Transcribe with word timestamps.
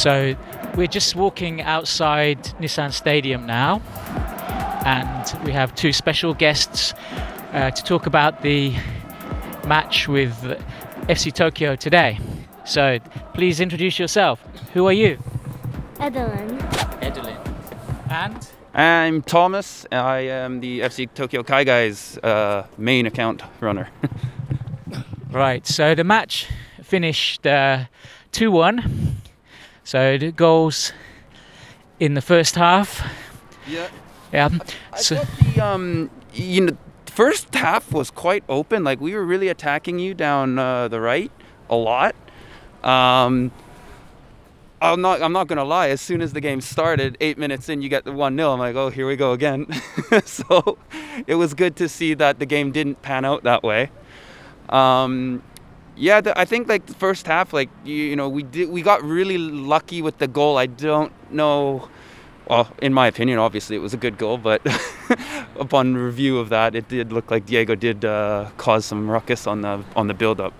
So 0.00 0.34
we're 0.76 0.86
just 0.86 1.14
walking 1.14 1.60
outside 1.60 2.42
Nissan 2.58 2.90
Stadium 2.90 3.44
now, 3.44 3.82
and 4.86 5.44
we 5.44 5.52
have 5.52 5.74
two 5.74 5.92
special 5.92 6.32
guests 6.32 6.94
uh, 7.52 7.70
to 7.70 7.84
talk 7.84 8.06
about 8.06 8.40
the 8.40 8.72
match 9.66 10.08
with 10.08 10.32
FC 11.10 11.30
Tokyo 11.30 11.76
today. 11.76 12.18
So 12.64 12.98
please 13.34 13.60
introduce 13.60 13.98
yourself. 13.98 14.40
Who 14.72 14.86
are 14.86 14.92
you? 14.94 15.18
Edelyn. 15.96 16.58
Edelyn. 17.02 17.36
And 18.08 18.48
I'm 18.72 19.20
Thomas. 19.20 19.84
I 19.92 20.20
am 20.20 20.60
the 20.60 20.80
FC 20.80 21.12
Tokyo 21.12 21.42
Kai 21.42 21.64
Guys 21.64 22.16
uh, 22.22 22.66
main 22.78 23.04
account 23.04 23.42
runner. 23.60 23.90
right, 25.30 25.66
so 25.66 25.94
the 25.94 26.04
match 26.04 26.46
finished 26.82 27.46
uh, 27.46 27.84
2 28.32 28.50
1. 28.50 29.20
So 29.90 30.16
the 30.16 30.30
goals 30.30 30.92
in 31.98 32.14
the 32.14 32.20
first 32.22 32.54
half. 32.54 33.04
Yeah. 33.66 33.88
Yeah. 34.32 34.50
I 34.92 35.00
So, 35.00 35.16
thought 35.16 35.54
the 35.54 35.60
um, 35.60 36.10
you 36.32 36.60
know, 36.60 36.78
first 37.06 37.52
half 37.52 37.90
was 37.90 38.08
quite 38.08 38.44
open. 38.48 38.84
Like 38.84 39.00
we 39.00 39.16
were 39.16 39.24
really 39.24 39.48
attacking 39.48 39.98
you 39.98 40.14
down 40.14 40.60
uh, 40.60 40.86
the 40.86 41.00
right 41.00 41.32
a 41.68 41.74
lot. 41.74 42.14
Um, 42.84 43.50
I'm 44.80 45.00
not. 45.00 45.22
I'm 45.22 45.32
not 45.32 45.48
gonna 45.48 45.64
lie. 45.64 45.88
As 45.88 46.00
soon 46.00 46.22
as 46.22 46.34
the 46.34 46.40
game 46.40 46.60
started, 46.60 47.16
eight 47.20 47.36
minutes 47.36 47.68
in, 47.68 47.82
you 47.82 47.88
get 47.88 48.04
the 48.04 48.12
one 48.12 48.36
0 48.36 48.52
I'm 48.52 48.60
like, 48.60 48.76
oh, 48.76 48.90
here 48.90 49.08
we 49.08 49.16
go 49.16 49.32
again. 49.32 49.66
so 50.24 50.78
it 51.26 51.34
was 51.34 51.52
good 51.52 51.74
to 51.74 51.88
see 51.88 52.14
that 52.14 52.38
the 52.38 52.46
game 52.46 52.70
didn't 52.70 53.02
pan 53.02 53.24
out 53.24 53.42
that 53.42 53.64
way. 53.64 53.90
Um, 54.68 55.42
yeah, 55.96 56.20
the, 56.20 56.38
I 56.38 56.44
think 56.44 56.68
like 56.68 56.86
the 56.86 56.94
first 56.94 57.26
half, 57.26 57.52
like 57.52 57.68
you, 57.84 57.94
you 57.94 58.16
know, 58.16 58.28
we 58.28 58.42
did. 58.42 58.70
We 58.70 58.82
got 58.82 59.02
really 59.02 59.38
lucky 59.38 60.02
with 60.02 60.18
the 60.18 60.28
goal. 60.28 60.56
I 60.56 60.66
don't 60.66 61.12
know. 61.32 61.88
Well, 62.48 62.68
in 62.82 62.92
my 62.92 63.06
opinion, 63.06 63.38
obviously 63.38 63.76
it 63.76 63.80
was 63.80 63.94
a 63.94 63.96
good 63.96 64.18
goal, 64.18 64.36
but 64.36 64.60
upon 65.60 65.94
review 65.94 66.38
of 66.38 66.48
that, 66.48 66.74
it 66.74 66.88
did 66.88 67.12
look 67.12 67.30
like 67.30 67.46
Diego 67.46 67.74
did 67.74 68.04
uh, 68.04 68.50
cause 68.56 68.84
some 68.84 69.08
ruckus 69.08 69.46
on 69.46 69.60
the 69.60 69.84
on 69.94 70.08
the 70.08 70.14
build 70.14 70.40
up. 70.40 70.52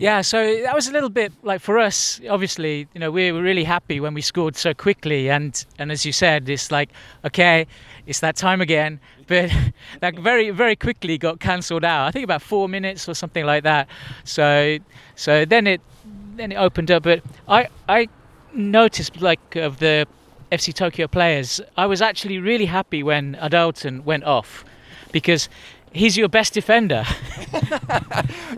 Yeah, 0.00 0.22
so 0.22 0.62
that 0.62 0.74
was 0.74 0.88
a 0.88 0.92
little 0.92 1.10
bit 1.10 1.30
like 1.42 1.60
for 1.60 1.78
us, 1.78 2.22
obviously, 2.30 2.88
you 2.94 3.00
know, 3.00 3.10
we 3.10 3.30
were 3.32 3.42
really 3.42 3.64
happy 3.64 4.00
when 4.00 4.14
we 4.14 4.22
scored 4.22 4.56
so 4.56 4.72
quickly. 4.72 5.28
And, 5.28 5.62
and 5.78 5.92
as 5.92 6.06
you 6.06 6.12
said, 6.12 6.48
it's 6.48 6.70
like, 6.70 6.88
okay, 7.26 7.66
it's 8.06 8.20
that 8.20 8.34
time 8.36 8.62
again. 8.62 8.98
But 9.30 9.52
that 10.00 10.18
very, 10.18 10.50
very 10.50 10.74
quickly 10.74 11.18
got 11.18 11.38
cancelled 11.38 11.84
out. 11.84 12.06
I 12.06 12.10
think 12.12 12.24
about 12.24 12.40
four 12.40 12.66
minutes 12.66 13.08
or 13.10 13.14
something 13.14 13.44
like 13.44 13.62
that. 13.62 13.88
So, 14.24 14.78
so 15.16 15.44
then 15.44 15.66
it, 15.66 15.82
then 16.34 16.50
it 16.50 16.56
opened 16.56 16.90
up. 16.90 17.02
But 17.02 17.22
I, 17.46 17.68
I 17.86 18.08
noticed 18.54 19.20
like 19.20 19.54
of 19.54 19.80
the 19.80 20.06
FC 20.50 20.72
Tokyo 20.72 21.08
players, 21.08 21.60
I 21.76 21.84
was 21.84 22.00
actually 22.00 22.38
really 22.38 22.66
happy 22.66 23.02
when 23.02 23.34
Adaílton 23.34 24.02
went 24.04 24.24
off 24.24 24.64
because 25.12 25.48
he's 25.92 26.16
your 26.16 26.28
best 26.28 26.54
defender. 26.54 27.04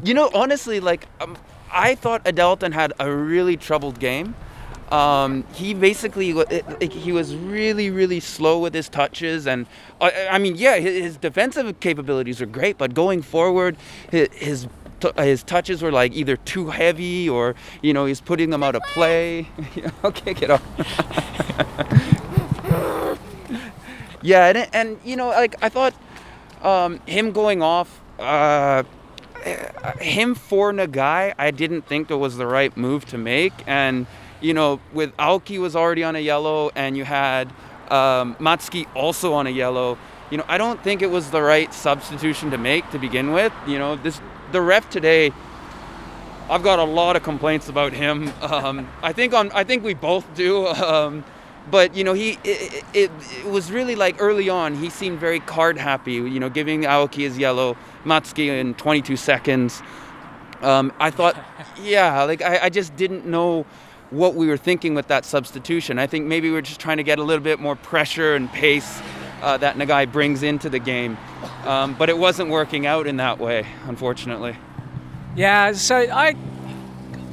You 0.04 0.15
know, 0.15 0.31
honestly, 0.34 0.81
like 0.81 1.06
um, 1.20 1.37
I 1.72 1.94
thought 1.94 2.25
Adaílton 2.25 2.72
had 2.72 2.93
a 2.98 3.09
really 3.10 3.56
troubled 3.56 4.00
game. 4.00 4.34
Um, 4.91 5.44
he 5.54 5.75
basically 5.75 6.31
it- 6.31 6.92
he 6.92 7.12
was 7.12 7.37
really 7.37 7.88
really 7.88 8.19
slow 8.19 8.59
with 8.59 8.75
his 8.75 8.88
touches, 8.88 9.47
and 9.47 9.66
I, 10.00 10.38
mean, 10.38 10.56
yeah, 10.56 10.78
his, 10.78 11.16
defensive 11.16 11.78
capabilities 11.78 12.42
are 12.42 12.47
great, 12.47 12.78
but 12.78 12.94
going 12.94 13.22
forward, 13.22 13.76
his 14.10 14.66
his, 15.16 15.42
touches 15.44 15.82
were 15.82 15.92
like 15.92 16.12
either 16.15 16.37
too 16.37 16.71
heavy 16.71 17.28
or 17.28 17.54
you 17.81 17.92
know 17.94 18.06
he's 18.06 18.21
putting 18.21 18.50
them 18.50 18.62
out 18.65 18.75
of 18.75 18.82
play. 18.82 19.47
okay, 20.04 20.34
get 20.34 20.50
off. 20.50 20.62
yeah, 24.22 24.48
and 24.48 24.69
and 24.72 24.98
you 25.04 25.16
know, 25.16 25.28
like 25.28 25.54
I 25.62 25.69
thought 25.69 25.94
um, 26.62 27.00
him 27.06 27.33
going 27.33 27.62
off. 27.62 28.00
Uh, 28.19 28.84
him 30.00 30.34
for 30.34 30.73
Nagai, 30.73 31.34
I 31.37 31.50
didn't 31.50 31.83
think 31.83 32.11
it 32.11 32.15
was 32.17 32.37
the 32.37 32.47
right 32.47 32.75
move 32.77 33.05
to 33.06 33.19
make. 33.19 33.53
And, 33.67 34.06
you 34.41 34.55
know, 34.55 34.81
with 34.93 35.17
Aoki 35.17 35.59
was 35.59 35.75
already 35.75 36.05
on 36.05 36.17
a 36.17 36.21
yellow 36.21 36.71
and 36.75 36.97
you 36.97 37.05
had 37.05 37.49
um, 37.91 38.37
Matsuki 38.37 38.87
also 38.95 39.33
on 39.33 39.47
a 39.47 39.51
yellow, 39.51 39.99
you 40.31 40.39
know, 40.39 40.45
I 40.49 40.59
don't 40.59 40.83
think 40.83 41.03
it 41.03 41.11
was 41.11 41.31
the 41.31 41.43
right 41.43 41.72
substitution 41.75 42.51
to 42.53 42.59
make 42.59 42.89
to 42.91 42.99
begin 42.99 43.33
with. 43.33 43.53
You 43.67 43.78
know, 43.78 43.97
this 43.97 44.21
the 44.51 44.61
ref 44.61 44.89
today, 44.89 45.33
I've 46.49 46.62
got 46.62 46.78
a 46.78 46.84
lot 46.84 47.17
of 47.17 47.22
complaints 47.22 47.69
about 47.69 47.93
him. 47.93 48.33
Um, 48.43 48.89
I 49.03 49.12
think 49.12 49.34
on 49.34 49.51
I 49.53 49.65
think 49.65 49.84
we 49.84 49.95
both 49.95 50.33
do. 50.34 50.67
Um, 50.67 51.25
but 51.71 51.95
you 51.95 52.05
know 52.05 52.12
he 52.12 52.39
it, 52.45 52.84
it, 52.93 53.11
it 53.39 53.47
was 53.47 53.71
really 53.71 53.95
like 53.95 54.17
early 54.19 54.49
on 54.49 54.75
he 54.75 54.91
seemed 54.91 55.19
very 55.19 55.41
card 55.41 55.78
happy 55.78 56.15
you 56.15 56.41
know 56.41 56.49
giving 56.49 56.83
aoki 56.83 57.23
his 57.23 57.39
yellow 57.39 57.77
matsuki 58.05 58.49
in 58.49 58.75
22 58.75 59.17
seconds. 59.17 59.83
Um, 60.61 60.93
i 61.01 61.11
thought 61.11 61.37
yeah 61.83 62.22
like 62.25 62.43
I, 62.43 62.65
I 62.65 62.69
just 62.69 62.97
didn't 62.97 63.27
know 63.27 63.67
what 64.11 64.34
we 64.34 64.47
were 64.47 64.59
thinking 64.59 64.95
with 64.95 65.06
that 65.09 65.25
substitution. 65.25 65.99
I 65.99 66.06
think 66.06 66.27
maybe 66.27 66.51
we 66.51 66.56
are 66.59 66.62
just 66.62 66.78
trying 66.78 66.99
to 66.99 67.03
get 67.03 67.19
a 67.19 67.22
little 67.22 67.43
bit 67.43 67.59
more 67.59 67.75
pressure 67.75 68.34
and 68.34 68.53
pace 68.53 69.01
uh, 69.41 69.56
that 69.56 69.77
nagai 69.77 70.12
brings 70.12 70.43
into 70.43 70.69
the 70.69 70.78
game. 70.78 71.17
Um, 71.65 71.95
but 71.95 72.11
it 72.11 72.19
wasn't 72.19 72.51
working 72.51 72.87
out 72.87 73.06
in 73.06 73.17
that 73.17 73.39
way 73.39 73.67
unfortunately. 73.87 74.56
Yeah, 75.34 75.72
so 75.72 75.97
I 75.97 76.37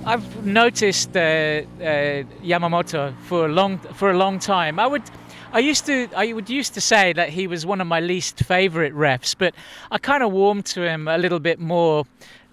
I've 0.05 0.45
noticed 0.45 1.15
uh, 1.15 1.19
uh, 1.19 2.23
Yamamoto 2.41 3.13
for 3.25 3.45
a 3.45 3.49
long 3.49 3.77
for 3.79 4.09
a 4.11 4.17
long 4.17 4.39
time. 4.39 4.79
I 4.79 4.87
would 4.87 5.03
I 5.51 5.59
used 5.59 5.85
to 5.87 6.07
I 6.15 6.31
would 6.31 6.49
used 6.49 6.73
to 6.75 6.81
say 6.81 7.13
that 7.13 7.29
he 7.29 7.47
was 7.47 7.65
one 7.65 7.81
of 7.81 7.87
my 7.87 7.99
least 7.99 8.39
favorite 8.39 8.93
refs, 8.93 9.35
but 9.37 9.53
I 9.91 9.97
kind 9.97 10.23
of 10.23 10.31
warmed 10.31 10.65
to 10.67 10.81
him 10.81 11.07
a 11.07 11.17
little 11.17 11.39
bit 11.39 11.59
more 11.59 12.05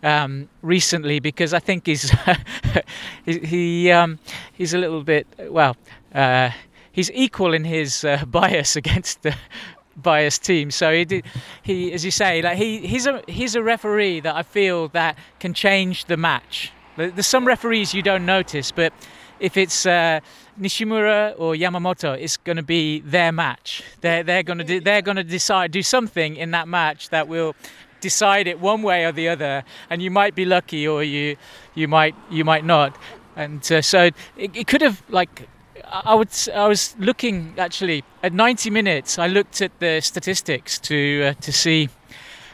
um, 0.02 0.48
recently 0.62 1.20
because 1.20 1.54
I 1.54 1.60
think 1.60 1.86
he's 1.86 2.10
he, 3.24 3.38
he 3.38 3.90
um, 3.92 4.18
he's 4.52 4.74
a 4.74 4.78
little 4.78 5.04
bit 5.04 5.26
well 5.48 5.76
uh, 6.14 6.50
he's 6.90 7.10
equal 7.12 7.54
in 7.54 7.64
his 7.64 8.04
uh, 8.04 8.24
bias 8.26 8.74
against 8.74 9.22
the 9.22 9.36
biased 9.96 10.44
team. 10.44 10.70
So 10.70 10.92
he 10.92 11.04
did, 11.04 11.24
he 11.62 11.92
as 11.92 12.04
you 12.04 12.10
say 12.10 12.42
like 12.42 12.58
he 12.58 12.86
he's 12.86 13.06
a 13.06 13.22
he's 13.28 13.54
a 13.54 13.62
referee 13.62 14.20
that 14.20 14.34
I 14.34 14.42
feel 14.42 14.88
that 14.88 15.16
can 15.38 15.54
change 15.54 16.06
the 16.06 16.16
match. 16.16 16.72
There- 16.96 17.10
There's 17.10 17.26
some 17.26 17.46
referees 17.46 17.92
you 17.94 18.02
don't 18.02 18.24
notice, 18.26 18.70
but 18.72 18.92
if 19.38 19.56
it's 19.56 19.84
uh, 19.84 20.20
Nishimura 20.58 21.34
or 21.38 21.54
Yamamoto, 21.54 22.18
it's 22.18 22.36
going 22.38 22.56
to 22.56 22.62
be 22.62 23.00
their 23.00 23.32
match. 23.32 23.82
They're 24.00 24.22
they're 24.22 24.42
going 24.42 24.58
to 24.58 24.64
de- 24.64 24.78
they're 24.78 25.02
going 25.02 25.16
to 25.18 25.24
decide 25.24 25.72
do 25.72 25.82
something 25.82 26.36
in 26.36 26.52
that 26.52 26.68
match 26.68 27.10
that 27.10 27.28
will 27.28 27.54
decide 28.00 28.46
it 28.46 28.60
one 28.60 28.82
way 28.82 29.04
or 29.04 29.12
the 29.12 29.28
other, 29.28 29.62
and 29.90 30.00
you 30.00 30.10
might 30.10 30.34
be 30.34 30.44
lucky 30.46 30.88
or 30.88 31.02
you 31.02 31.36
you 31.74 31.86
might 31.88 32.14
you 32.30 32.44
might 32.44 32.64
not. 32.64 32.96
And 33.36 33.60
uh, 33.70 33.82
so 33.82 34.04
it, 34.38 34.56
it 34.56 34.66
could 34.66 34.80
have 34.80 35.02
like 35.10 35.46
I 35.92 36.14
would 36.14 36.30
I 36.54 36.66
was 36.66 36.97
looking 36.98 37.54
actually 37.59 38.04
at 38.22 38.32
90 38.32 38.71
minutes. 38.71 39.18
I 39.18 39.26
looked 39.26 39.60
at 39.60 39.78
the 39.80 40.00
statistics 40.00 40.78
to 40.80 41.24
uh, 41.24 41.34
to 41.42 41.53
see 41.53 41.91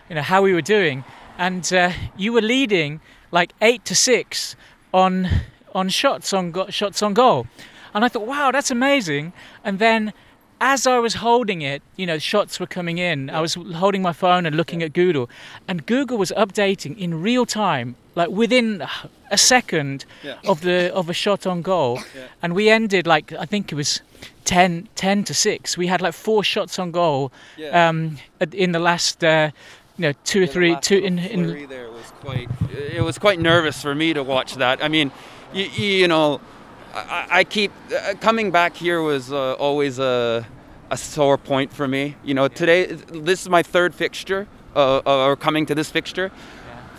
you 0.08 0.14
know 0.17 0.22
how 0.22 0.43
we 0.43 0.52
were 0.52 0.62
doing, 0.62 1.05
and 1.38 1.72
uh, 1.72 1.93
you 2.17 2.32
were 2.32 2.43
leading 2.43 3.00
like 3.32 3.52
eight 3.61 3.84
to 3.87 3.94
six 3.94 4.55
on 4.94 5.29
on 5.75 5.88
shots 5.88 6.32
on 6.32 6.52
go- 6.52 6.70
shots 6.70 7.02
on 7.02 7.14
goal, 7.14 7.46
and 7.94 8.05
I 8.05 8.08
thought, 8.08 8.26
wow, 8.26 8.50
that's 8.52 8.70
amazing. 8.70 9.32
And 9.64 9.79
then 9.79 10.12
as 10.61 10.87
I 10.87 10.99
was 11.00 11.14
holding 11.14 11.61
it, 11.62 11.82
you 11.96 12.06
know, 12.06 12.19
shots 12.19 12.61
were 12.61 12.69
coming 12.69 12.99
in. 12.99 13.31
I 13.31 13.40
was 13.40 13.55
holding 13.55 14.00
my 14.02 14.12
phone 14.12 14.46
and 14.46 14.55
looking 14.56 14.81
at 14.82 14.93
Google, 14.93 15.29
and 15.67 15.84
Google 15.87 16.19
was 16.19 16.31
updating 16.37 16.96
in 16.99 17.20
real 17.23 17.44
time, 17.46 17.96
like 18.14 18.29
within 18.31 18.87
a 19.31 19.38
second 19.38 20.05
Yeah. 20.23 20.37
of 20.46 20.61
the 20.61 20.93
of 20.94 21.08
a 21.11 21.14
shot 21.14 21.46
on 21.46 21.62
goal, 21.62 21.99
and 22.43 22.52
we 22.55 22.69
ended 22.70 23.06
like 23.06 23.32
I 23.32 23.46
think 23.46 23.73
it 23.73 23.76
was 23.76 24.02
10, 24.44 24.88
10 24.94 25.25
to 25.25 25.34
six. 25.34 25.76
We 25.79 25.87
had 25.88 26.00
like 26.02 26.14
four 26.14 26.44
shots 26.44 26.79
on 26.79 26.90
goal 26.93 27.32
Yeah. 27.56 27.88
um, 27.88 28.19
in 28.52 28.73
the 28.73 28.79
last, 28.81 29.25
uh, 29.25 29.50
you 29.97 30.03
know, 30.03 30.12
two 30.25 30.44
or 30.44 30.47
three, 30.47 30.77
two 30.77 30.97
in, 30.97 31.19
in 31.19 31.69
there 31.69 31.91
was 31.91 32.11
quite 32.21 32.49
it 32.71 33.03
was 33.03 33.19
quite 33.19 33.39
nervous 33.39 33.83
for 33.83 33.94
me 33.94 34.15
to 34.15 34.23
watch 34.23 34.56
that. 34.56 34.83
I 34.83 34.89
mean, 34.89 35.12
you, 35.53 35.65
you 35.65 36.09
know, 36.09 36.41
I, 36.94 37.27
I 37.31 37.44
keep 37.44 37.73
uh, 37.94 38.15
coming 38.21 38.50
back 38.50 38.75
here 38.75 39.03
was 39.03 39.33
uh, 39.33 39.55
always 39.55 39.99
a 39.99 40.47
a 40.91 40.97
sore 40.97 41.39
point 41.39 41.73
for 41.73 41.87
me. 41.87 42.17
You 42.25 42.35
know, 42.35 42.49
today 42.49 42.87
this 42.87 43.43
is 43.43 43.49
my 43.49 43.62
third 43.62 43.94
fixture 43.94 44.47
uh, 44.75 44.99
or 45.05 45.37
coming 45.37 45.67
to 45.67 45.75
this 45.75 45.91
fixture. 45.91 46.31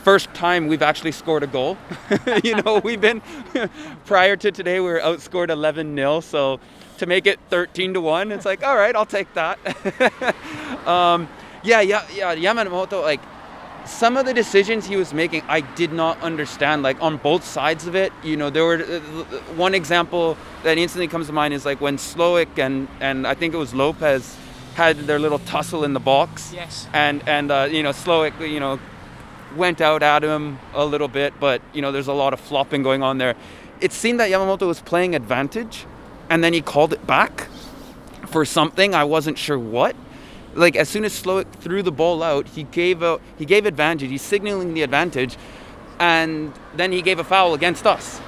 First 0.04 0.34
time 0.34 0.68
we've 0.68 0.82
actually 0.82 1.14
scored 1.14 1.44
a 1.44 1.48
goal. 1.48 1.78
you 2.44 2.62
know, 2.62 2.80
we've 2.84 3.02
been 3.02 3.22
prior 4.06 4.36
to 4.36 4.52
today 4.52 4.80
we 4.80 4.88
were 4.88 5.00
outscored 5.00 5.50
11 5.50 5.96
0 5.96 6.20
so 6.20 6.60
to 6.98 7.06
make 7.06 7.26
it 7.26 7.40
13 7.50 7.96
to 7.96 8.02
1 8.02 8.32
it's 8.32 8.46
like 8.46 8.64
all 8.64 8.76
right 8.76 8.96
i'll 8.96 9.06
take 9.06 9.34
that 9.34 9.58
um, 10.88 11.28
yeah 11.64 11.82
yeah 11.82 12.06
yeah 12.14 12.36
yamamoto 12.36 13.02
like 13.02 13.22
some 13.86 14.18
of 14.18 14.26
the 14.26 14.34
decisions 14.34 14.86
he 14.86 14.96
was 14.96 15.14
making, 15.14 15.44
I 15.48 15.62
did 15.62 15.92
not 15.92 16.22
understand. 16.22 16.84
Like 16.84 17.02
on 17.02 17.18
both 17.18 17.44
sides 17.44 17.88
of 17.88 17.96
it, 17.96 18.14
you 18.24 18.38
know, 18.38 18.50
there 18.50 18.64
were 18.64 18.82
uh, 18.82 19.00
one 19.56 19.76
example 19.76 20.38
that 20.64 20.78
instantly 20.78 21.08
comes 21.08 21.28
to 21.28 21.34
mind 21.34 21.54
is 21.54 21.66
like 21.66 21.82
when 21.82 21.98
Slowik 21.98 22.58
and 22.58 22.88
and 23.00 23.28
I 23.28 23.34
think 23.34 23.54
it 23.54 23.58
was 23.58 23.74
Lopes 23.74 24.38
had 24.76 24.98
their 25.00 25.20
little 25.20 25.40
tussle 25.40 25.84
in 25.84 25.94
the 25.94 26.00
box. 26.00 26.54
Yes. 26.54 26.88
And 26.94 27.28
and 27.28 27.52
uh, 27.52 27.68
you 27.70 27.84
know 27.84 27.92
Slowik, 27.92 28.40
you 28.50 28.60
know, 28.60 28.80
went 29.56 29.82
out 29.82 30.04
at 30.04 30.24
him 30.24 30.60
a 30.74 30.86
little 30.86 31.08
bit, 31.08 31.34
but 31.40 31.62
you 31.74 31.82
know 31.82 31.92
there's 31.92 32.08
a 32.08 32.14
lot 32.14 32.34
of 32.34 32.40
flopping 32.40 32.84
going 32.84 33.04
on 33.04 33.18
there. 33.18 33.36
It 33.82 33.92
seemed 33.92 34.20
that 34.20 34.32
Yamamoto 34.32 34.68
was 34.68 34.82
playing 34.82 35.14
advantage, 35.16 35.86
and 36.30 36.44
then 36.44 36.54
he 36.54 36.62
called 36.62 36.94
it 36.94 37.06
back 37.06 37.48
for 38.28 38.46
something 38.46 38.96
I 38.96 39.04
wasn't 39.04 39.38
sure 39.38 39.60
what 39.60 39.96
like 40.56 40.76
as 40.76 40.90
soon 40.90 41.06
as 41.06 41.14
Slowik 41.22 41.52
threw 41.62 41.82
the 41.84 41.92
ball 41.92 42.24
out, 42.24 42.48
he 42.48 42.64
gave 42.64 43.02
a 43.02 43.20
he 43.38 43.46
gave 43.46 43.66
advantage. 43.66 44.10
He's 44.10 44.22
signaling 44.22 44.74
the 44.74 44.82
advantage, 44.84 45.38
and 46.00 46.54
then 46.76 46.92
he 46.92 47.02
gave 47.02 47.20
a 47.20 47.24
foul 47.24 47.54
against 47.54 47.86
us, 47.86 48.22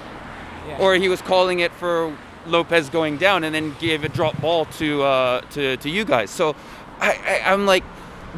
Yeah. 0.67 0.77
or 0.79 0.95
he 0.95 1.09
was 1.09 1.21
calling 1.21 1.59
it 1.59 1.71
for 1.71 2.15
Lopes 2.47 2.89
going 2.89 3.17
down, 3.17 3.43
and 3.43 3.53
then 3.55 3.75
gave 3.79 4.03
a 4.03 4.09
drop 4.09 4.39
ball 4.41 4.65
to 4.79 5.03
uh, 5.03 5.41
to 5.51 5.77
to 5.77 5.89
you 5.89 6.05
guys. 6.05 6.29
So 6.29 6.55
I, 6.99 7.11
I 7.45 7.53
I'm 7.53 7.65
like. 7.65 7.83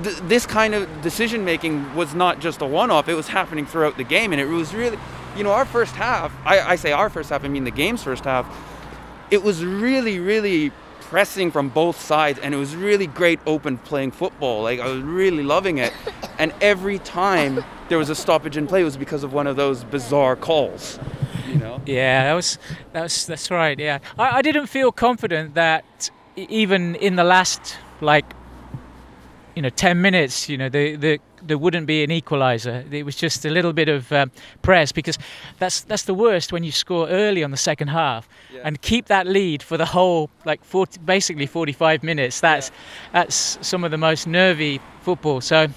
Th- 0.04 0.16
this 0.28 0.46
kind 0.46 0.76
of 0.76 1.02
decision 1.02 1.44
making 1.44 1.96
was 1.96 2.14
not 2.14 2.40
just 2.40 2.62
a 2.62 2.68
one-off; 2.68 3.10
it 3.10 3.16
was 3.16 3.30
happening 3.30 3.66
throughout 3.66 3.98
the 3.98 4.04
game, 4.04 4.32
and 4.32 4.40
it 4.40 4.46
was 4.46 4.72
really, 4.76 5.00
you 5.36 5.44
know, 5.44 5.50
our 5.50 5.66
first 5.66 5.96
half. 5.96 6.32
I, 6.46 6.60
I 6.60 6.76
say 6.76 6.92
our 6.92 7.10
first 7.10 7.32
half, 7.32 7.44
I 7.44 7.48
mean 7.48 7.64
the 7.64 7.72
game's 7.72 8.04
first 8.04 8.24
half. 8.24 8.46
It 9.32 9.42
was 9.42 9.66
really, 9.66 10.20
really 10.20 10.72
pressing 11.02 11.52
from 11.52 11.70
both 11.70 12.00
sides 12.00 12.40
and 12.40 12.54
it 12.54 12.58
was 12.58 12.76
really 12.76 13.08
great 13.08 13.40
open 13.46 13.78
playing 13.78 14.12
football. 14.12 14.64
Like 14.64 14.80
i 14.80 14.88
was 14.88 15.02
really 15.02 15.44
loving 15.44 15.78
it. 15.78 15.94
And 16.40 16.54
every 16.62 17.00
time 17.00 17.64
there 17.90 17.98
was 17.98 18.12
a 18.12 18.16
stoppage 18.16 18.58
in 18.58 18.68
play 18.68 18.82
it 18.82 18.84
was 18.84 18.96
because 18.96 19.24
of 19.24 19.34
one 19.34 19.48
of 19.48 19.56
those 19.56 19.84
bizarre 19.84 20.36
calls 20.36 21.00
you 21.48 21.58
know? 21.58 21.82
Yeah, 21.86 22.26
that 22.26 22.34
was 22.34 22.58
that 22.94 23.04
was 23.04 23.26
that's 23.26 23.50
right. 23.50 23.80
Yeah, 23.80 24.00
I, 24.18 24.38
I 24.38 24.42
didn't 24.42 24.68
feel 24.68 24.92
confident 24.92 25.56
that 25.56 26.10
even 26.36 26.96
in 26.96 27.16
the 27.16 27.24
last 27.24 27.78
like 28.02 28.26
you 29.56 29.62
know 29.62 29.70
ten 29.70 30.02
minutes, 30.02 30.50
you 30.50 30.58
know, 30.58 30.70
the 30.70 30.96
the 30.96 31.20
there 31.48 31.58
wouldn't 31.58 31.88
be 31.88 32.04
an 32.04 32.12
equalizer. 32.12 32.84
It 32.92 33.04
was 33.06 33.16
just 33.16 33.46
a 33.46 33.50
little 33.50 33.74
bit 33.74 33.90
of 33.90 34.12
um, 34.12 34.32
press 34.62 34.92
because 34.92 35.18
that's 35.60 35.82
that's 35.82 36.04
the 36.04 36.14
worst 36.14 36.52
when 36.52 36.64
you 36.64 36.72
score 36.72 37.08
early 37.10 37.44
on 37.44 37.52
the 37.52 37.58
second 37.58 37.88
half 37.90 38.28
Yeah. 38.54 38.62
and 38.64 38.82
keep 38.82 39.06
that 39.08 39.26
lead 39.28 39.64
for 39.64 39.78
the 39.78 39.86
whole 39.86 40.30
like 40.46 40.64
40, 40.64 41.00
basically 41.06 41.46
45 41.48 42.04
minutes. 42.04 42.40
That's 42.42 42.72
that's 43.14 43.58
some 43.62 43.84
of 43.84 43.92
the 43.92 43.98
most 43.98 44.28
nervy 44.28 44.80
football. 45.02 45.42
So 45.42 45.68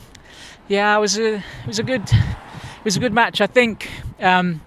yeah, 0.69 0.96
it 0.96 1.00
was 1.00 1.19
a 1.19 1.34
it 1.37 1.67
was 1.67 1.78
a 1.78 1.82
good 1.84 2.02
it 2.02 2.84
was 2.84 2.96
a 2.96 3.00
good 3.00 3.12
match. 3.12 3.40
I 3.40 3.46
think. 3.46 3.88
Um, 4.20 4.61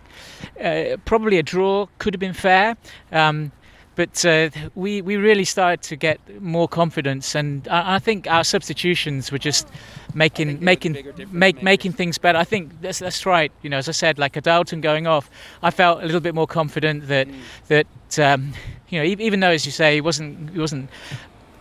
uh, 0.63 0.97
probably 1.05 1.39
a 1.39 1.43
draw 1.43 1.87
could 1.97 2.13
have 2.13 2.19
been 2.19 2.33
fair, 2.33 2.77
um, 3.11 3.51
but 3.95 4.25
uh, 4.25 4.49
we 4.75 5.01
we 5.01 5.15
really 5.17 5.45
started 5.45 5.81
to 5.89 5.95
get 5.95 6.19
more 6.41 6.67
confidence, 6.67 7.35
and 7.35 7.67
I, 7.67 7.95
I 7.95 7.99
think 7.99 8.27
our 8.27 8.43
substitutions 8.43 9.31
were 9.31 9.37
just 9.39 9.67
making 10.13 10.63
making 10.63 10.93
make, 10.93 11.31
makers. 11.31 11.63
making 11.63 11.93
things 11.93 12.17
better. 12.17 12.37
I 12.39 12.43
think 12.45 12.81
that's 12.81 12.99
that's 12.99 13.25
right. 13.25 13.51
You 13.61 13.69
know, 13.69 13.77
as 13.77 13.87
I 13.89 13.93
said, 13.93 14.17
like 14.19 14.35
a 14.37 14.41
Dalton 14.41 14.81
going 14.81 15.07
off, 15.07 15.29
I 15.61 15.71
felt 15.71 15.99
a 16.01 16.05
little 16.05 16.21
bit 16.21 16.33
more 16.35 16.47
confident 16.47 17.07
that 17.07 17.27
Mm. 17.27 17.35
that 17.67 18.19
um, 18.19 18.53
you 18.89 18.99
know 18.99 19.05
even 19.05 19.39
though 19.39 19.51
as 19.53 19.65
you 19.65 19.71
say 19.71 19.95
he 19.95 20.01
wasn't 20.01 20.49
he 20.51 20.59
wasn't 20.59 20.89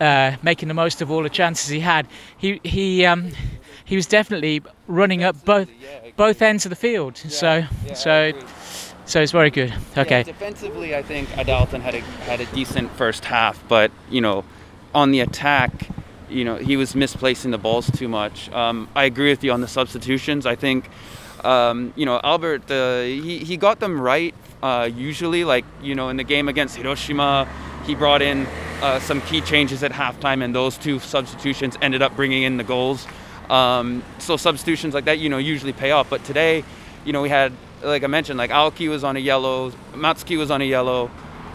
uh, 0.01 0.35
making 0.43 0.67
the 0.67 0.73
most 0.73 1.01
of 1.01 1.09
all 1.11 1.23
the 1.23 1.29
chances 1.29 1.69
he 1.69 1.79
had, 1.79 2.07
he 2.37 2.59
he 2.63 3.05
um, 3.05 3.31
he 3.85 3.95
was 3.95 4.05
definitely 4.07 4.61
running 4.87 5.23
up 5.23 5.35
both 5.45 5.67
both 6.15 6.41
ends 6.41 6.65
of 6.65 6.69
the 6.69 6.75
field. 6.75 7.17
so 7.17 7.63
so 7.93 8.31
so 9.05 9.21
it's 9.21 9.31
very 9.31 9.49
good. 9.49 9.73
Okay. 9.97 10.19
Yeah, 10.19 10.23
defensively, 10.23 10.95
I 10.95 11.03
think 11.03 11.29
Adaílton 11.29 11.81
had 11.81 11.95
a 11.95 11.99
had 11.99 12.41
a 12.41 12.45
decent 12.47 12.91
first 12.91 13.25
half, 13.25 13.63
but 13.67 13.91
you 14.09 14.21
know, 14.21 14.43
on 14.93 15.11
the 15.11 15.19
attack, 15.21 15.89
you 16.29 16.45
know, 16.45 16.55
he 16.55 16.77
was 16.77 16.95
misplacing 16.95 17.51
the 17.51 17.57
balls 17.57 17.89
too 17.91 18.07
much. 18.07 18.49
Um, 18.51 18.87
I 18.95 19.05
agree 19.05 19.29
with 19.29 19.43
you 19.43 19.51
on 19.51 19.61
the 19.61 19.67
substitutions. 19.67 20.45
I 20.45 20.55
think, 20.55 20.89
um, 21.43 21.93
you 21.95 22.05
know, 22.05 22.19
Albert, 22.23 22.69
uh, 22.71 23.01
he 23.01 23.39
he 23.39 23.57
got 23.57 23.79
them 23.79 23.99
right. 23.99 24.33
Uh, 24.61 24.89
usually, 24.95 25.43
like 25.43 25.65
you 25.81 25.95
know, 25.95 26.09
in 26.09 26.17
the 26.17 26.23
game 26.23 26.47
against 26.47 26.77
Hiroshima, 26.77 27.47
he 27.85 27.95
brought 27.95 28.21
in 28.21 28.47
uh, 28.81 28.99
some 28.99 29.21
key 29.21 29.41
changes 29.41 29.83
at 29.83 29.91
halftime, 29.91 30.43
and 30.43 30.55
those 30.55 30.77
two 30.77 30.99
substitutions 30.99 31.77
ended 31.81 32.01
up 32.01 32.15
bringing 32.15 32.43
in 32.43 32.57
the 32.57 32.63
goals. 32.63 33.07
Um, 33.49 34.03
so 34.19 34.37
substitutions 34.37 34.93
like 34.93 35.05
that, 35.05 35.19
you 35.19 35.29
know, 35.29 35.37
usually 35.37 35.73
pay 35.73 35.91
off. 35.91 36.09
But 36.09 36.23
today, 36.23 36.63
you 37.05 37.13
know, 37.13 37.21
we 37.21 37.29
had, 37.29 37.51
like 37.83 38.03
I 38.03 38.07
mentioned, 38.07 38.37
like 38.37 38.51
Aoki 38.51 38.89
was 38.89 39.03
on 39.03 39.15
a 39.15 39.19
yellow, 39.19 39.71
Matsuki 39.93 40.37
was 40.37 40.49
on 40.51 40.61
a 40.61 40.65
yellow. 40.65 41.09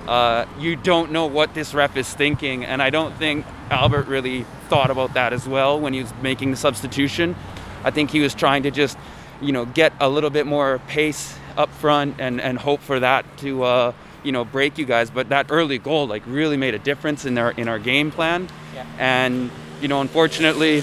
Uh, 0.07 0.47
you 0.59 0.75
don't 0.77 1.13
know 1.13 1.27
what 1.27 1.53
this 1.55 1.75
ref 1.75 1.97
is 1.97 2.13
thinking, 2.13 2.65
and 2.65 2.83
I 2.83 2.89
don't 2.91 3.15
think 3.17 3.45
Albert 3.71 4.07
really 4.07 4.45
thought 4.69 4.91
about 4.91 5.15
that 5.15 5.33
as 5.33 5.47
well 5.47 5.79
when 5.79 5.93
he 5.93 6.01
was 6.01 6.13
making 6.23 6.51
the 6.51 6.57
substitution. 6.57 7.37
I 7.85 7.91
think 7.91 8.11
he 8.11 8.21
was 8.21 8.35
trying 8.35 8.63
to 8.63 8.71
just, 8.71 8.97
you 9.43 9.53
know, 9.53 9.67
get 9.67 9.93
a 10.01 10.09
little 10.09 10.31
bit 10.31 10.47
more 10.47 10.81
pace 10.89 11.37
up 11.59 11.69
front 11.75 12.17
and, 12.21 12.41
and 12.41 12.59
hope 12.59 12.81
for 12.81 13.01
that 13.01 13.25
to, 13.39 13.63
uh, 13.65 13.93
you 14.25 14.33
know, 14.33 14.45
break 14.47 14.79
you 14.79 14.87
guys. 14.87 15.11
But 15.11 15.29
that 15.29 15.47
early 15.51 15.79
goal 15.79 16.07
like 16.07 16.23
really 16.27 16.57
made 16.57 16.75
a 16.75 16.79
difference 16.79 17.27
in 17.27 17.37
our 17.37 17.51
in 17.53 17.69
our 17.69 17.79
game 17.79 18.11
plan, 18.11 18.49
Yeah. 18.75 18.87
and 18.99 19.51
you 19.83 19.89
know, 19.89 20.01
unfortunately, 20.01 20.83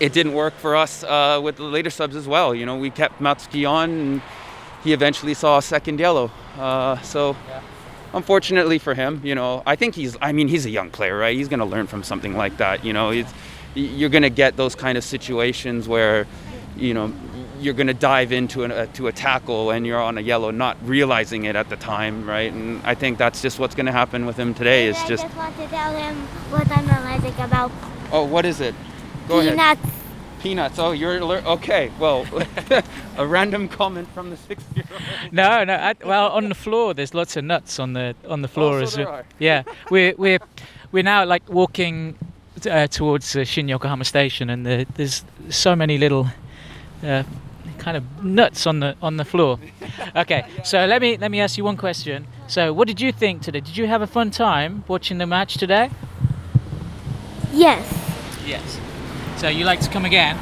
it 0.00 0.12
didn't 0.12 0.34
work 0.34 0.54
for 0.58 0.74
us 0.74 1.04
uh, 1.04 1.40
with 1.42 1.56
the 1.56 1.62
later 1.62 1.90
subs 1.90 2.16
as 2.16 2.26
well. 2.26 2.54
You 2.54 2.66
know, 2.66 2.76
we 2.76 2.90
kept 2.90 3.20
Matsuki 3.20 3.68
on, 3.70 3.90
and 3.90 4.22
he 4.84 4.92
eventually 4.92 5.34
saw 5.34 5.58
a 5.58 5.62
second 5.62 6.00
yellow. 6.00 6.30
Uh, 6.58 7.00
so, 7.02 7.36
Yeah. 7.48 7.60
unfortunately 8.14 8.78
for 8.78 8.94
him, 8.94 9.20
you 9.24 9.34
know, 9.34 9.62
I 9.66 9.76
think 9.76 9.94
he's. 9.94 10.16
I 10.20 10.32
mean, 10.32 10.48
he's 10.48 10.66
a 10.66 10.70
young 10.70 10.90
player, 10.90 11.16
right? 11.18 11.36
He's 11.36 11.48
going 11.48 11.60
to 11.60 11.66
learn 11.66 11.86
from 11.86 12.02
something 12.02 12.36
like 12.36 12.56
that. 12.58 12.84
You 12.84 12.92
know, 12.92 13.10
it's, 13.10 13.32
you're 13.74 14.10
going 14.10 14.22
to 14.22 14.30
get 14.30 14.56
those 14.56 14.74
kind 14.74 14.98
of 14.98 15.04
situations 15.04 15.88
where, 15.88 16.26
you 16.76 16.92
know, 16.94 17.12
you're 17.60 17.74
going 17.74 17.86
to 17.86 17.94
dive 17.94 18.32
into 18.32 18.64
an, 18.64 18.72
uh, 18.72 18.86
to 18.94 19.06
a 19.06 19.12
tackle 19.12 19.70
and 19.70 19.86
you're 19.86 20.00
on 20.02 20.18
a 20.18 20.20
yellow, 20.20 20.50
not 20.50 20.76
realizing 20.84 21.44
it 21.44 21.54
at 21.54 21.68
the 21.70 21.76
time, 21.76 22.28
right? 22.28 22.52
And 22.52 22.82
I 22.84 22.94
think 22.94 23.18
that's 23.18 23.40
just 23.40 23.58
what's 23.60 23.74
going 23.76 23.86
to 23.86 23.92
happen 23.92 24.26
with 24.26 24.36
him 24.36 24.52
today. 24.52 24.88
Is 24.88 24.96
I 24.98 25.06
just, 25.08 25.22
just 25.22 25.36
want 25.36 25.56
to 25.56 25.66
tell 25.68 25.94
him 25.96 26.16
what 26.50 26.68
I'm 26.70 26.88
allergic 26.90 27.38
about. 27.38 27.70
oh, 28.10 28.24
what 28.24 28.44
is 28.44 28.60
it? 28.60 28.74
Go 29.28 29.40
ahead. 29.40 29.78
Peanuts. 30.42 30.76
Peanuts. 30.76 30.78
Oh, 30.78 30.92
you're 30.92 31.18
alert. 31.18 31.44
Okay, 31.46 31.90
well, 31.98 32.26
a 33.16 33.26
random 33.26 33.68
comment 33.68 34.08
from 34.14 34.30
the 34.30 34.36
six-year-old. 34.36 35.32
No, 35.32 35.64
no. 35.64 35.74
I, 35.74 35.94
well, 36.04 36.28
on 36.30 36.48
the 36.48 36.54
floor, 36.54 36.94
there's 36.94 37.14
lots 37.14 37.36
of 37.36 37.44
nuts 37.44 37.78
on 37.78 37.92
the 37.92 38.14
on 38.28 38.42
the 38.42 38.48
floor 38.48 38.74
Oh, 38.74 38.78
so 38.78 38.82
as 38.84 38.94
there 38.94 39.04
well. 39.06 39.14
are. 39.14 39.24
Yeah, 39.38 39.62
we're 39.90 40.14
we're 40.16 40.38
we're 40.92 41.02
now 41.04 41.24
like 41.24 41.48
walking 41.48 42.16
uh, 42.70 42.86
towards 42.88 43.36
uh, 43.36 43.44
Shin 43.44 43.68
Yokohama 43.68 44.04
Station, 44.04 44.50
and 44.50 44.66
the, 44.66 44.86
there's 44.96 45.24
so 45.48 45.74
many 45.76 45.98
little 45.98 46.26
uh, 47.04 47.22
kind 47.78 47.96
of 47.96 48.04
nuts 48.24 48.66
on 48.66 48.80
the 48.80 48.96
on 49.02 49.16
the 49.16 49.24
floor. 49.24 49.58
Okay, 50.16 50.44
so 50.64 50.84
let 50.86 51.00
me 51.02 51.16
let 51.16 51.30
me 51.30 51.40
ask 51.40 51.56
you 51.58 51.64
one 51.64 51.76
question. 51.76 52.26
So, 52.48 52.72
what 52.72 52.86
did 52.88 53.00
you 53.00 53.12
think 53.12 53.42
today? 53.42 53.60
Did 53.60 53.76
you 53.76 53.86
have 53.86 54.02
a 54.02 54.06
fun 54.06 54.30
time 54.30 54.84
watching 54.88 55.18
the 55.18 55.26
match 55.26 55.54
today? 55.54 55.90
Yes. 57.52 57.86
Yes. 58.46 58.78
So 59.42 59.48
you 59.48 59.64
like 59.64 59.80
to 59.80 59.90
come 59.90 60.04
again? 60.04 60.38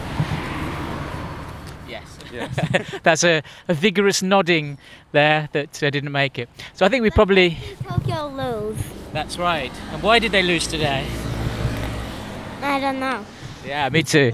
Yes. 1.88 2.18
Yes. 2.30 3.00
That's 3.02 3.24
a, 3.24 3.42
a 3.66 3.72
vigorous 3.72 4.22
nodding 4.22 4.76
there 5.12 5.48
that 5.52 5.82
uh, 5.82 5.88
didn't 5.88 6.12
make 6.12 6.38
it. 6.38 6.50
So 6.74 6.84
I 6.84 6.90
think 6.90 7.02
we 7.02 7.08
probably. 7.08 7.56
Tokyo 7.88 8.28
lose. 8.28 8.76
That's 9.14 9.38
right. 9.38 9.72
And 9.92 10.02
why 10.02 10.18
did 10.18 10.32
they 10.32 10.42
lose 10.42 10.66
today? 10.66 11.06
I 12.60 12.78
don't 12.78 13.00
know. 13.00 13.24
Yeah, 13.66 13.88
me 13.90 14.02
too. 14.02 14.32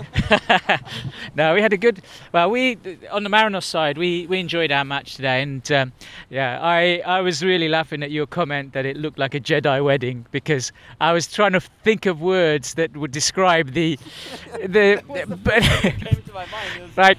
no, 1.35 1.55
we 1.55 1.61
had 1.61 1.73
a 1.73 1.77
good. 1.77 2.03
Well, 2.33 2.51
we 2.51 2.79
on 3.11 3.25
the 3.25 3.31
Marinos 3.31 3.65
side, 3.65 3.99
we, 3.99 4.27
we 4.27 4.39
enjoyed 4.39 4.71
our 4.71 4.85
match 4.85 5.17
today, 5.17 5.43
and 5.43 5.71
um, 5.73 5.93
yeah, 6.31 6.61
I 6.63 7.03
I 7.05 7.21
was 7.21 7.43
really 7.43 7.69
laughing 7.69 8.03
at 8.03 8.11
your 8.11 8.27
comment 8.27 8.73
that 8.75 8.87
it 8.87 8.97
looked 8.97 9.19
like 9.19 9.35
a 9.35 9.41
Jedi 9.41 9.85
wedding 9.85 10.27
because 10.31 10.73
I 11.01 11.13
was 11.13 11.27
trying 11.27 11.53
to 11.53 11.61
think 11.61 12.07
of 12.07 12.21
words 12.21 12.75
that 12.75 12.97
would 12.97 13.11
describe 13.11 13.73
the 13.73 13.99
the. 14.65 15.03
but 15.45 16.97
like 16.97 17.19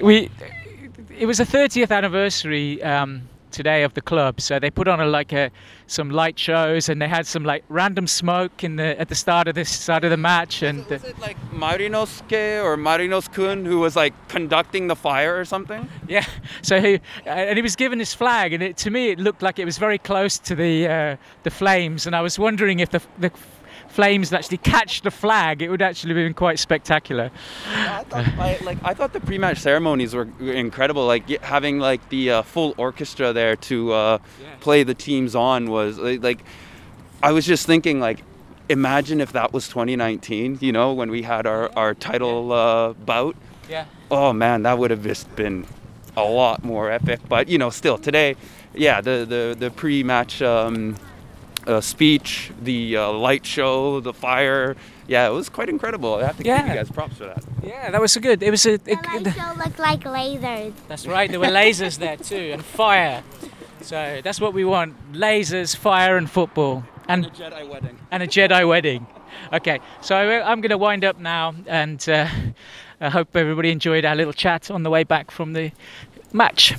we 0.00 0.28
it 1.18 1.26
was 1.26 1.38
the 1.38 1.44
30th 1.44 1.90
anniversary 1.90 2.82
um, 2.82 3.28
today 3.52 3.82
of 3.82 3.94
the 3.94 4.00
club 4.00 4.40
so 4.40 4.58
they 4.58 4.70
put 4.70 4.88
on 4.88 5.00
a 5.00 5.06
like 5.06 5.32
a 5.32 5.50
some 5.86 6.10
light 6.10 6.38
shows 6.38 6.88
and 6.88 7.00
they 7.00 7.08
had 7.08 7.26
some 7.26 7.44
like 7.44 7.64
random 7.68 8.06
smoke 8.06 8.64
in 8.64 8.76
the 8.76 8.98
at 9.00 9.08
the 9.08 9.14
start 9.14 9.46
of 9.48 9.54
this 9.54 9.70
start 9.70 10.04
of 10.04 10.10
the 10.10 10.16
match 10.16 10.62
and 10.62 10.86
was 10.86 11.04
it 11.04 11.18
like 11.18 11.36
Marinosuke 11.50 12.62
or 12.64 12.76
Marinos-kun 12.76 13.64
who 13.64 13.78
was 13.78 13.94
like 13.94 14.14
conducting 14.28 14.86
the 14.88 14.96
fire 14.96 15.38
or 15.38 15.44
something? 15.44 15.88
yeah 16.08 16.26
so 16.62 16.80
he 16.80 17.00
and 17.26 17.56
he 17.56 17.62
was 17.62 17.76
given 17.76 17.98
his 17.98 18.14
flag 18.14 18.52
and 18.52 18.62
it, 18.62 18.76
to 18.78 18.90
me 18.90 19.10
it 19.10 19.18
looked 19.18 19.42
like 19.42 19.58
it 19.58 19.64
was 19.64 19.78
very 19.78 19.98
close 19.98 20.38
to 20.38 20.54
the 20.54 20.88
uh, 20.88 21.16
the 21.42 21.50
flames 21.50 22.06
and 22.06 22.16
I 22.16 22.22
was 22.22 22.38
wondering 22.38 22.80
if 22.80 22.90
the 22.90 23.02
the 23.18 23.30
flames 23.92 24.32
and 24.32 24.38
actually 24.38 24.56
catch 24.58 25.02
the 25.02 25.10
flag, 25.10 25.62
it 25.62 25.68
would 25.68 25.82
actually 25.82 26.14
have 26.14 26.24
been 26.24 26.34
quite 26.34 26.58
spectacular. 26.58 27.30
I 27.66 28.04
thought, 28.04 28.26
I, 28.38 28.58
like 28.62 28.78
I 28.82 28.94
thought 28.94 29.12
the 29.12 29.20
pre-match 29.20 29.58
ceremonies 29.58 30.14
were 30.14 30.28
incredible. 30.40 31.06
Like 31.06 31.28
having 31.42 31.78
like 31.78 32.08
the 32.08 32.30
uh, 32.30 32.42
full 32.42 32.74
orchestra 32.78 33.32
there 33.32 33.54
to 33.56 33.92
uh, 33.92 34.18
play 34.60 34.82
the 34.82 34.94
teams 34.94 35.34
on 35.34 35.70
was 35.70 35.98
like, 35.98 36.42
I 37.22 37.32
was 37.32 37.46
just 37.46 37.66
thinking 37.66 38.00
like 38.00 38.24
imagine 38.68 39.20
if 39.20 39.32
that 39.32 39.52
was 39.52 39.68
2019. 39.68 40.58
You 40.60 40.72
know 40.72 40.94
when 40.94 41.10
we 41.10 41.22
had 41.22 41.46
our 41.46 41.70
our 41.76 41.94
title 41.94 42.52
uh, 42.52 42.94
bout. 42.94 43.36
Yeah. 43.68 43.84
Oh 44.10 44.32
man, 44.32 44.62
that 44.62 44.78
would 44.78 44.90
have 44.90 45.02
just 45.02 45.34
been 45.36 45.66
a 46.16 46.24
lot 46.24 46.64
more 46.64 46.90
epic. 46.90 47.20
But 47.28 47.48
you 47.48 47.58
know 47.58 47.70
still 47.70 47.98
today, 47.98 48.36
yeah 48.74 49.02
the 49.02 49.26
the 49.28 49.56
the 49.58 49.70
pre-match. 49.70 50.40
Um, 50.40 50.96
uh, 51.66 51.80
speech, 51.80 52.50
the 52.62 52.96
uh, 52.96 53.12
light 53.12 53.46
show, 53.46 54.00
the 54.00 54.12
fire. 54.12 54.76
Yeah, 55.06 55.28
it 55.28 55.32
was 55.32 55.48
quite 55.48 55.68
incredible. 55.68 56.14
I 56.14 56.24
have 56.24 56.36
to 56.38 56.42
give 56.42 56.56
you 56.56 56.74
guys 56.74 56.90
props 56.90 57.16
for 57.16 57.24
that. 57.24 57.44
Yeah, 57.62 57.90
that 57.90 58.00
was 58.00 58.12
so 58.12 58.20
good. 58.20 58.42
It 58.42 58.50
was 58.50 58.64
a. 58.66 58.76
The 58.78 58.94
light 58.94 59.34
show 59.34 59.52
looked 59.58 59.78
like 59.78 60.00
lasers. 60.04 60.72
That's 60.88 61.06
right. 61.06 61.30
There 61.30 61.40
were 61.40 61.46
lasers 61.46 61.98
there 61.98 62.16
too, 62.16 62.50
and 62.52 62.64
fire. 62.64 63.22
So 63.80 64.20
that's 64.22 64.40
what 64.40 64.54
we 64.54 64.64
want: 64.64 65.12
lasers, 65.12 65.76
fire, 65.76 66.16
and 66.16 66.30
football, 66.30 66.84
and 67.08 67.26
a 67.26 67.30
Jedi 67.30 67.68
wedding. 67.68 67.98
and 68.10 68.22
a 68.22 68.26
Jedi 68.26 68.66
wedding. 68.68 69.06
Okay, 69.52 69.80
so 70.00 70.16
I'm 70.16 70.60
going 70.60 70.70
to 70.70 70.78
wind 70.78 71.04
up 71.04 71.18
now, 71.18 71.54
and 71.66 72.06
uh, 72.08 72.28
I 73.00 73.08
hope 73.10 73.34
everybody 73.34 73.70
enjoyed 73.70 74.04
our 74.04 74.14
little 74.14 74.32
chat 74.32 74.70
on 74.70 74.82
the 74.82 74.90
way 74.90 75.04
back 75.04 75.30
from 75.30 75.52
the 75.52 75.72
match. 76.32 76.74